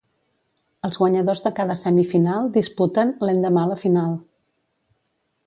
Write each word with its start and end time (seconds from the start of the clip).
Els 0.87 0.95
guanyadors 1.01 1.43
de 1.47 1.51
cada 1.59 1.75
semifinal 1.81 2.49
disputen, 2.57 3.13
l'endemà 3.27 3.69
la 3.75 3.79
final. 3.85 4.19